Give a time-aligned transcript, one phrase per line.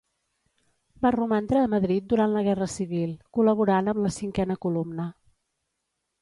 [1.05, 5.07] Va romandre a Madrid durant la Guerra Civil, col·laborant amb la cinquena columna.